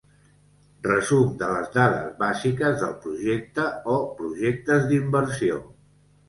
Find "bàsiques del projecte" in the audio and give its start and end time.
2.21-3.67